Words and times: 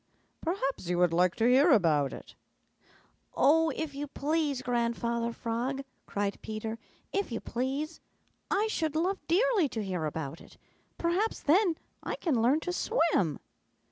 Perhaps 0.41 0.87
you 0.89 0.97
would 0.97 1.13
like 1.13 1.35
to 1.35 1.45
hear 1.47 1.69
about 1.69 2.11
it." 2.11 2.33
"Oh, 3.35 3.69
if 3.69 3.93
you 3.93 4.07
please, 4.07 4.63
Grandfather 4.63 5.31
Frog," 5.31 5.83
cried 6.07 6.39
Peter. 6.41 6.79
"If 7.13 7.31
you 7.31 7.39
please. 7.39 7.99
I 8.49 8.65
should 8.65 8.95
love 8.95 9.19
dearly 9.27 9.69
to 9.69 9.83
hear 9.83 10.05
about 10.05 10.41
it. 10.41 10.57
Perhaps 10.97 11.41
then 11.43 11.77
I 12.01 12.15
can 12.15 12.41
learn 12.41 12.61
to 12.61 12.73
swim." 12.73 13.37